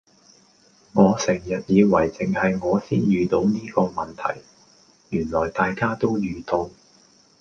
[0.95, 4.41] 我成日以為淨係我先遇到呢個問題，
[5.11, 6.71] 原來大家都遇到